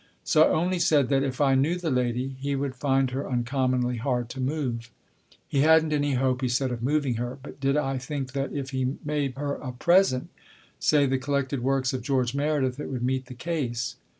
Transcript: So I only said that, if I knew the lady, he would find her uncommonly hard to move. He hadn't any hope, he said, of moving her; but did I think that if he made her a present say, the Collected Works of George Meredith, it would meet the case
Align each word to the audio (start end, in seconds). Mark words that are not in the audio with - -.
So 0.23 0.41
I 0.45 0.49
only 0.49 0.79
said 0.79 1.09
that, 1.09 1.21
if 1.21 1.39
I 1.39 1.53
knew 1.53 1.75
the 1.75 1.91
lady, 1.91 2.35
he 2.39 2.55
would 2.55 2.73
find 2.73 3.11
her 3.11 3.29
uncommonly 3.29 3.97
hard 3.97 4.29
to 4.29 4.39
move. 4.39 4.89
He 5.47 5.59
hadn't 5.61 5.93
any 5.93 6.13
hope, 6.15 6.41
he 6.41 6.47
said, 6.49 6.71
of 6.71 6.81
moving 6.81 7.17
her; 7.17 7.37
but 7.43 7.59
did 7.59 7.77
I 7.77 7.99
think 7.99 8.31
that 8.31 8.51
if 8.51 8.71
he 8.71 8.95
made 9.05 9.35
her 9.37 9.53
a 9.57 9.71
present 9.73 10.29
say, 10.79 11.05
the 11.05 11.19
Collected 11.19 11.61
Works 11.61 11.93
of 11.93 12.01
George 12.01 12.33
Meredith, 12.33 12.79
it 12.79 12.89
would 12.89 13.03
meet 13.03 13.27
the 13.27 13.35
case 13.35 13.97